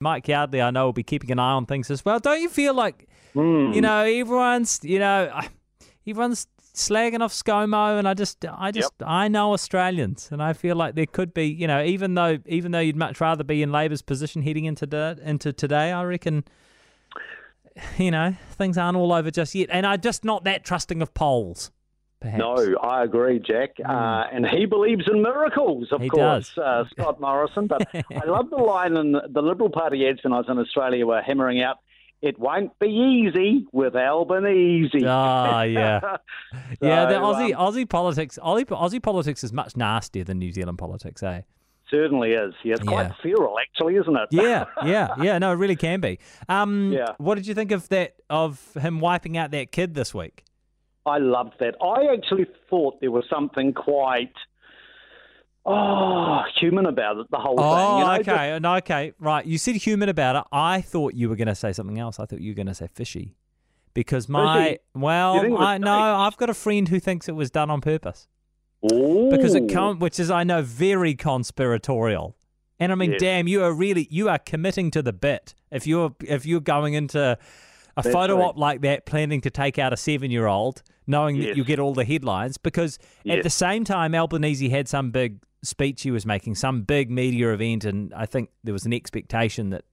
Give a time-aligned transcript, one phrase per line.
[0.00, 2.20] Mike Yardley, I know, will be keeping an eye on things as well.
[2.20, 3.72] Don't you feel like, Hmm.
[3.72, 5.28] you know, everyone's, you know,
[6.06, 10.76] everyone's slagging off ScoMo, and I just, I just, I know Australians, and I feel
[10.76, 13.72] like there could be, you know, even though, even though you'd much rather be in
[13.72, 16.44] Labor's position heading into the, into today, I reckon,
[17.98, 21.12] you know, things aren't all over just yet, and I'm just not that trusting of
[21.12, 21.72] polls.
[22.20, 22.38] Perhaps.
[22.38, 23.76] No, I agree, Jack.
[23.84, 26.00] Uh, and he believes in miracles, of.
[26.00, 27.68] He course, uh, Scott Morrison.
[27.68, 31.06] But I love the line in the Liberal Party ads when I was in Australia
[31.06, 31.76] were hammering out,
[32.20, 35.04] it won't be easy with Albanese.
[35.06, 36.00] Ah, yeah.
[36.80, 40.50] yeah, the So, Aussie um, Aussie politics Aussie, Aussie politics is much nastier than New
[40.50, 41.42] Zealand politics, eh?
[41.90, 42.52] certainly is.
[42.64, 43.14] Yeah, it's quite Yeah.
[43.22, 44.28] feral, actually, isn't it?
[44.30, 45.38] Yeah, yeah, yeah.
[45.38, 46.18] No, it really can be.
[46.48, 47.14] Um, Yeah.
[47.18, 48.16] What did you think of that?
[48.28, 50.44] Of him wiping out that kid this week?
[51.08, 51.74] I loved that.
[51.82, 54.32] I actually thought there was something quite.
[55.66, 57.98] Oh, human about it, the whole Oh, thing.
[57.98, 59.44] You oh, know, okay, no, okay, right.
[59.44, 60.44] You said human about it.
[60.50, 62.18] I thought you were going to say something else.
[62.18, 63.34] I thought you were going to say fishy,
[63.92, 64.78] because my Fishy?
[64.94, 65.92] well, You think it was I no.
[65.92, 68.28] I've got a friend who thinks it was done on purpose.
[68.92, 69.28] Ooh.
[69.30, 72.36] because it come, which is I know very conspiratorial.
[72.78, 73.20] And I mean, Yes.
[73.20, 75.54] damn, you are really you are committing to the bit.
[75.72, 77.36] If you're if you're going into a
[77.96, 78.44] That's photo right.
[78.44, 81.56] op like that, planning to take out a seven year old, knowing that Yes.
[81.56, 86.02] you get all the headlines, because at the same time Albanese had some big speech
[86.02, 89.84] he was making, some big media event, and I think there was an expectation that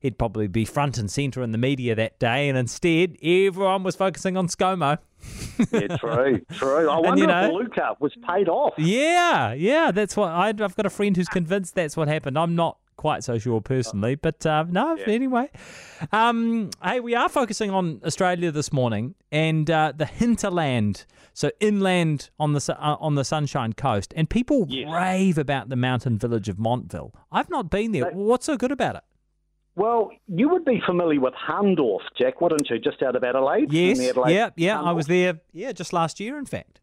[0.00, 3.94] he'd probably be front and centre in the media that day, and instead everyone was
[3.94, 4.98] focusing on ScoMo.
[5.70, 6.88] yeah, true, true.
[6.90, 8.72] I And, wonder you know- if Luca was paid off.
[8.78, 12.38] Yeah, yeah, that's what I, I've got a friend who's convinced that's what happened.
[12.38, 15.04] I'm not quite so sure personally, but uh, no, Yeah.
[15.08, 15.50] anyway.
[16.10, 22.30] Um, hey, we are focusing on Australia this morning and uh, the hinterland, so inland
[22.38, 24.88] on the uh, on the Sunshine Coast, and people Yes.
[24.92, 27.12] rave about the mountain village of Montville.
[27.32, 28.04] I've not been there.
[28.04, 29.02] They- What's so good about it?
[29.74, 32.78] Well, you would be familiar with Hahndorf, Jack, wouldn't you?
[32.78, 33.72] Just out of Adelaide.
[33.72, 34.80] Yes, Adelaide yeah, yeah.
[34.82, 35.40] I was there.
[35.52, 36.80] Yeah, just last year, in fact.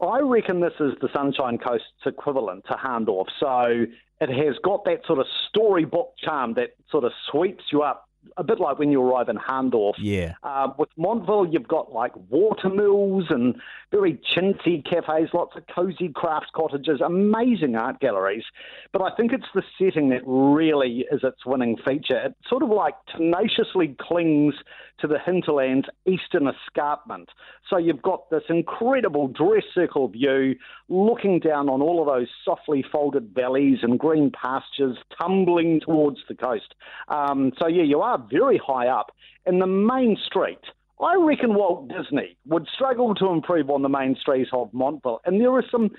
[0.00, 3.26] I reckon this is the Sunshine Coast's equivalent to Hahndorf.
[3.38, 3.86] So
[4.20, 8.05] it has got that sort of storybook charm that sort of sweeps you up,
[8.36, 9.94] a bit like when you arrive in Hahndorf.
[9.98, 10.34] Yeah.
[10.42, 13.56] Uh, with Montville, you've got like water mills and
[13.90, 18.44] very chintzy cafes, lots of cozy craft cottages, amazing art galleries.
[18.92, 22.18] But I think it's the setting that really is its winning feature.
[22.18, 24.54] It sort of like tenaciously clings
[25.00, 27.28] to the hinterland's eastern escarpment.
[27.68, 30.56] So you've got this incredible dress circle view
[30.88, 36.34] looking down on all of those softly folded valleys and green pastures tumbling towards the
[36.34, 36.74] coast.
[37.08, 39.12] Um, so, yeah, you are very high up.
[39.46, 40.60] In the main street,
[41.00, 45.20] I reckon Walt Disney would struggle to improve on the main streets of Montville.
[45.24, 45.90] And there are some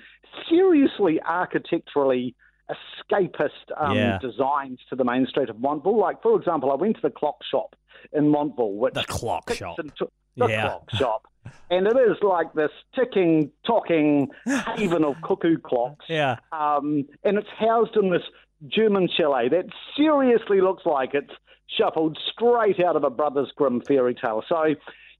[0.48, 2.34] seriously architecturally
[2.70, 4.18] escapist um, Yeah.
[4.18, 5.98] designs to the main street of Montville.
[5.98, 7.74] Like, for example, I went to the clock shop
[8.12, 9.78] in Montville, which The clock shop.
[9.78, 10.62] into- the Yeah.
[10.68, 11.22] clock shop.
[11.70, 14.28] And it is like this ticking, talking
[14.76, 16.04] haven of cuckoo clocks.
[16.08, 16.36] Yeah.
[16.52, 18.22] Um, and it's housed in this
[18.66, 21.30] German chalet that seriously looks like it's
[21.76, 24.42] shuffled straight out of a Brothers Grimm fairy tale.
[24.48, 24.74] So,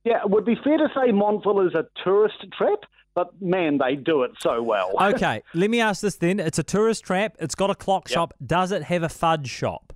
[0.05, 2.81] yeah, it would be fair to say Montville is a tourist trap,
[3.15, 4.93] but man, they do it so well.
[5.01, 6.41] Okay, let me ask this then.
[6.41, 7.37] It's a tourist trap.
[7.39, 8.15] It's got a clock Yep.
[8.15, 8.35] shop.
[8.45, 9.93] Does it have a fudge shop?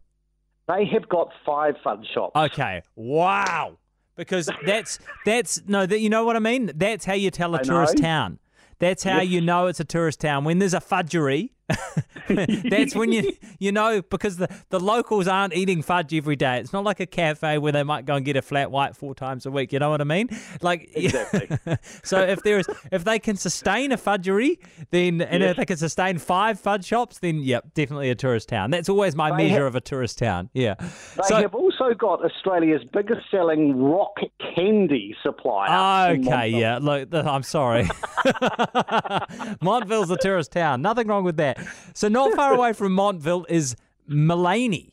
[0.69, 2.36] They have got five fudge shops.
[2.36, 2.82] Okay.
[2.94, 3.78] Wow.
[4.16, 6.70] Because that's that's no, that you know what I mean.
[6.74, 8.03] That's how you tell a I tourist know.
[8.03, 8.38] town.
[8.78, 11.53] That's how you know it's a tourist town when there's a fudgery.
[12.28, 16.59] that's when you you know because the, the locals aren't eating fudge every day.
[16.59, 19.15] It's not like a cafe where they might go and get a flat white four
[19.15, 19.72] times a week.
[19.72, 20.28] You know what I mean?
[20.60, 21.49] Like Exactly.
[22.03, 24.59] so if there is if they can sustain a fudgery,
[24.91, 28.71] then and if they can sustain five fudge shops, then yep, definitely a tourist town.
[28.71, 30.50] That's always my They measure ha- of a tourist town.
[30.53, 30.75] Yeah.
[30.78, 34.15] They so have also got Australia's biggest selling rock
[34.54, 36.16] candy supplier.
[36.16, 36.78] Okay, yeah.
[36.81, 37.89] Look, I'm sorry.
[39.60, 40.83] Montville's a tourist town.
[40.83, 41.59] Nothing wrong with that.
[41.94, 43.76] So not far away from Montville is
[44.08, 44.92] Maleny.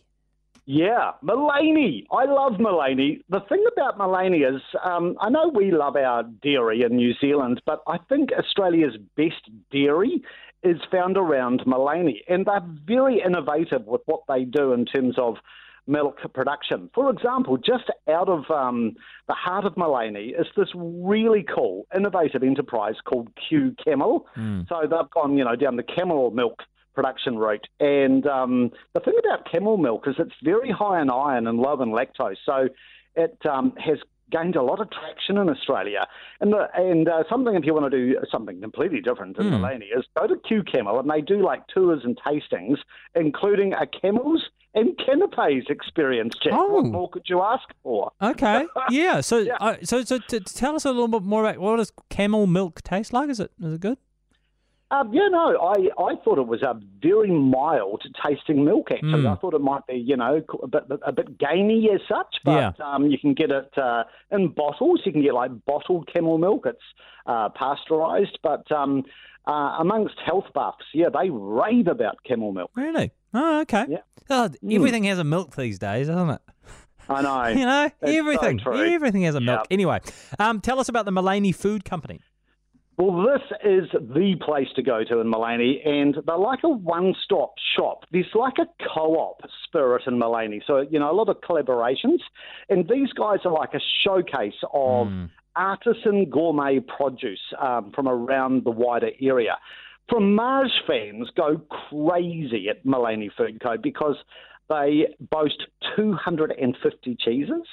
[0.72, 2.06] Yeah, Maleny.
[2.12, 3.22] I love Maleny.
[3.30, 7.60] The thing about Maleny is, um, I know we love our dairy in New Zealand,
[7.66, 10.22] but I think Australia's best dairy
[10.62, 15.38] is found around Maleny, and they're very innovative with what they do in terms of
[15.90, 16.90] milk production.
[16.94, 18.96] For example, just out of um,
[19.28, 24.22] the heart of Maleny is this really cool, innovative enterprise called QCamel.
[24.70, 26.62] So they've gone, you know, down the camel milk
[26.94, 27.68] production route.
[27.80, 31.82] And um, the thing about camel milk is it's very high in iron and low
[31.82, 32.38] in lactose.
[32.46, 32.70] So
[33.16, 33.98] it um, has
[34.32, 36.06] gained a lot of traction in Australia.
[36.40, 39.86] And the, and uh, something, if you want to do something completely different in Maleny,
[39.98, 42.78] is go to QCamel and they do like tours and tastings,
[43.16, 44.44] including a camel's
[44.80, 46.54] and canapes experience, Jack.
[46.56, 46.74] Oh.
[46.76, 48.12] What more could you ask for?
[48.22, 48.66] Okay.
[48.90, 49.22] Yeah.
[49.22, 49.58] So, Yeah.
[49.60, 52.82] Uh, so, so, t- tell us a little bit more about what does camel milk
[52.84, 53.30] taste like?
[53.30, 53.98] Is it is it good?
[54.92, 58.88] Um, yeah, no, I, I thought it was a very mild tasting milk.
[58.92, 59.32] Actually, Mm.
[59.32, 62.38] I thought it might be, you know, a bit a bit gamey as such.
[62.44, 62.86] But Yeah.
[62.94, 65.02] um, you can get it uh, in bottles.
[65.06, 66.66] You can get like bottled camel milk.
[66.66, 66.80] It's
[67.28, 69.04] uh, pasteurised, but um,
[69.48, 72.72] uh, amongst health buffs, yeah, they rave about camel milk.
[72.74, 73.12] Really?
[73.34, 73.86] Oh, okay.
[73.90, 73.98] Yeah.
[74.30, 74.76] Oh, Mm.
[74.76, 76.42] everything has a milk these days, doesn't it?
[77.10, 77.44] I know.
[77.60, 78.60] You know, That's so everything.
[78.94, 79.62] everything has a milk.
[79.70, 79.74] Yeah.
[79.74, 80.00] Anyway,
[80.38, 82.20] um, tell us about the Maleny Food Company.
[82.98, 87.16] Well, this is the place to go to in Maleny, and they're like a one
[87.24, 88.04] stop shop.
[88.12, 90.62] There's like a co op spirit in Maleny.
[90.68, 92.20] So, you know, a lot of collaborations.
[92.68, 95.08] And these guys are like a showcase of
[95.56, 99.58] artisan gourmet produce um, from around the wider area.
[100.10, 103.78] Fromage fans go crazy at Maleny Food Co.
[103.78, 104.16] because
[104.70, 105.64] they boast
[105.96, 107.64] 250 cheeses.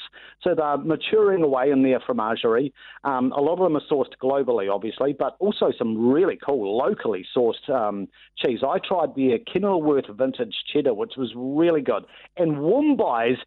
[0.42, 2.72] So they're maturing away in their fromagerie.
[3.04, 7.26] Um, a lot of them are sourced globally, obviously, but also some really cool locally
[7.36, 8.60] sourced um, cheese.
[8.66, 12.04] I tried their Kenilworth Vintage Cheddar, which was really good.
[12.36, 13.38] And Woombye's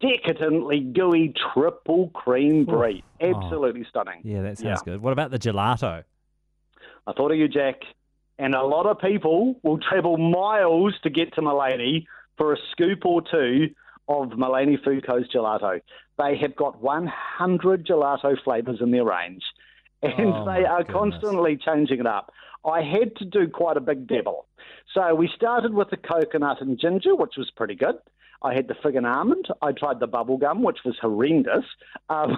[0.00, 3.02] decadently gooey triple cream brie.
[3.20, 4.20] Absolutely stunning.
[4.22, 5.02] Yeah, that sounds good.
[5.02, 6.04] What about the gelato?
[7.06, 7.80] I thought of you, Jack.
[8.38, 12.06] And a lot of people will travel miles to get to Maleny
[12.38, 13.70] for a scoop or two
[14.08, 14.30] of
[14.84, 15.80] Food Co's gelato.
[16.18, 19.42] They have got 100 gelato flavours in their range,
[20.02, 20.92] and Oh, they are goodness.
[20.94, 22.32] constantly changing it up.
[22.64, 24.46] I had to do quite a big devil.
[24.94, 27.96] So we started with the coconut and ginger, which was pretty good.
[28.42, 29.46] I had the fig and almond.
[29.62, 31.64] I tried the bubble gum, which was horrendous.
[32.08, 32.36] Um,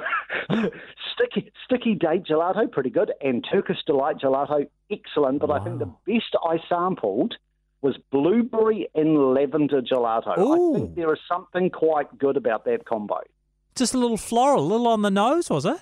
[1.15, 3.13] sticky, sticky date gelato, pretty good.
[3.21, 5.41] And Turkish delight gelato, excellent.
[5.41, 7.35] But I think the best I sampled
[7.81, 10.39] was blueberry and lavender gelato.
[10.39, 10.75] Ooh.
[10.75, 13.21] I think there is something quite good about that combo.
[13.75, 15.79] Just a little floral, a little on the nose, was it?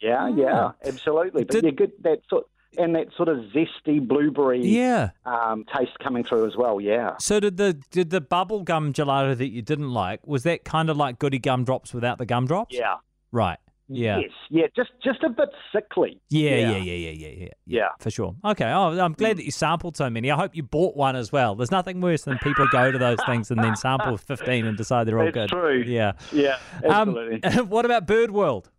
[0.00, 0.34] Yeah, Ah.
[0.36, 1.44] yeah, absolutely.
[1.44, 2.46] But Did- you get that sort
[2.78, 5.10] and that sort of zesty blueberry Yeah.
[5.26, 6.80] um, taste coming through as well.
[6.80, 7.16] Yeah.
[7.18, 10.90] So did the did the bubble gum gelato that you didn't like was that kind
[10.90, 12.74] of like goody gumdrops without the gumdrops?
[12.76, 12.96] Yeah.
[13.32, 13.58] Right.
[13.86, 14.18] Yeah.
[14.20, 14.30] Yes.
[14.48, 14.66] Yeah.
[14.74, 16.18] Just just a bit sickly.
[16.30, 16.76] Yeah, yeah, Yeah.
[16.78, 18.34] yeah, yeah, yeah, yeah, for sure.
[18.42, 18.64] Okay.
[18.64, 20.30] Oh, I'm glad that you sampled so many.
[20.30, 21.54] I hope you bought one as well.
[21.54, 25.06] There's nothing worse than people go to those things and then sample 15 and decide
[25.06, 25.48] they're all That's good.
[25.50, 25.82] true.
[25.86, 26.12] Yeah.
[26.32, 26.56] Yeah.
[26.82, 27.62] Um, Absolutely.
[27.68, 28.70] what about Bird World?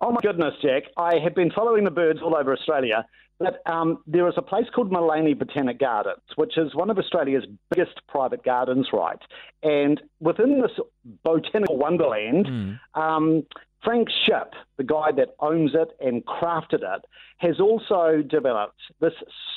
[0.00, 0.84] Oh my goodness, Jack!
[0.96, 3.06] I have been following the birds all over Australia.
[3.38, 7.44] But um, there is a place called Maleny Botanic Gardens, which is one of Australia's
[7.70, 9.18] biggest private gardens, right?
[9.62, 10.70] And within this
[11.22, 13.00] botanical wonderland, Hmm.
[13.00, 13.46] um,
[13.84, 17.04] Frank Shipp, the guy that owns it and crafted it,
[17.36, 19.12] has also developed this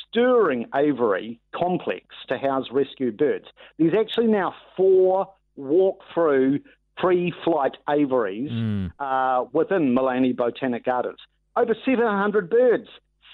[0.10, 3.46] stirring aviary complex to house rescued birds.
[3.78, 6.60] There's actually now four walk-through
[7.00, 8.92] pre-flight aviaries Mm.
[9.00, 11.20] uh, within Maleny Botanic Gardens.
[11.56, 12.88] Over 700 birds.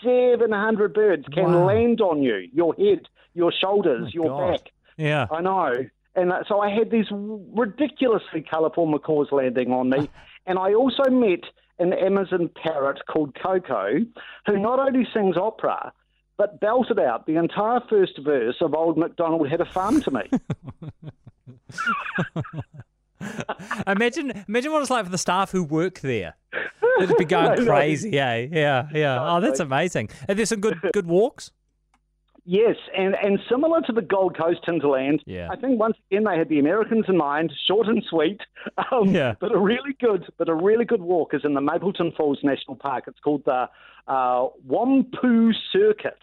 [0.04, 1.66] 700 birds can Wow.
[1.66, 4.52] land on you, your head, your shoulders, my your God.
[4.52, 4.72] back.
[4.98, 5.28] Yeah.
[5.32, 5.74] I know.
[6.16, 10.10] And uh, so I had these ridiculously colourful macaws landing on me.
[10.46, 11.42] and I also met
[11.80, 14.00] an Amazon parrot called Coco,
[14.46, 15.92] who not only sings opera,
[16.38, 20.22] but belted out the entire first verse of Old MacDonald Had a Farm to me.
[23.88, 26.36] imagine, imagine what it's like for the staff who work there.
[27.02, 28.48] It'd be going crazy, eh?
[28.52, 29.18] Yeah, yeah.
[29.36, 30.10] Oh, that's amazing.
[30.30, 31.52] Are there some good good walks?
[32.48, 35.48] Yes, and, and similar to the Gold Coast hinterland, Yeah.
[35.52, 38.40] I think once again they had the Americans in mind, short and sweet.
[38.92, 39.34] Um, Yeah.
[39.40, 42.76] But a really good, but a really good walk is in the Mapleton Falls National
[42.76, 43.06] Park.
[43.08, 43.68] It's called the
[44.08, 46.20] uh, Wompoo Circuit,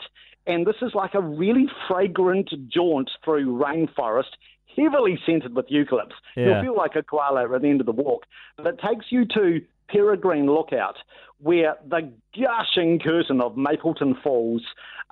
[0.46, 4.30] and this is like a really fragrant jaunt through rainforest.
[4.76, 6.12] Heavily scented with eucalypts.
[6.36, 6.46] Yeah.
[6.46, 8.24] You'll feel like a koala at the end of the walk.
[8.56, 10.96] But it takes you to Peregrine Lookout,
[11.42, 14.62] where the gushing curtain of Mapleton Falls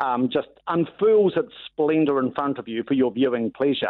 [0.01, 3.89] um, just unfurls its splendour in front of you for your viewing pleasure.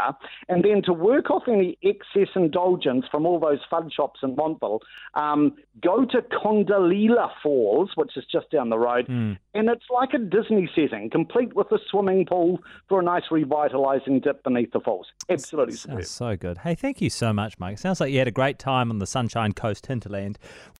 [0.48, 4.80] And then to work off any excess indulgence from all those fun shops in Montville,
[5.14, 9.06] um, go to Kondalilla Falls, which is just down the road.
[9.06, 9.34] Hmm.
[9.54, 14.22] And it's like a Disney setting, complete with a swimming pool for a nice revitalising
[14.22, 15.06] dip beneath the falls.
[15.28, 15.98] Absolutely superb.
[15.98, 16.58] Sounds so good.
[16.58, 17.78] Hey, thank you so much, Mike.
[17.78, 20.38] Sounds like you had a great time on the Sunshine Coast hinterland.